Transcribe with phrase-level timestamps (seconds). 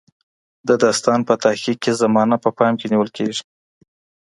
[0.67, 3.43] د داستان په تحقیق کې زمانه په پام کې نیول کیږي.